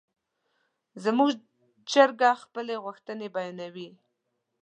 زموږ 1.03 1.29
چرګه 1.91 2.31
خپلې 2.43 2.75
غوښتنې 2.83 3.27
بیانوي. 3.35 3.89